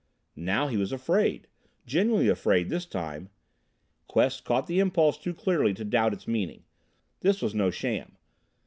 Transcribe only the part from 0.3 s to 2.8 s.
Now he was afraid! Genuinely afraid,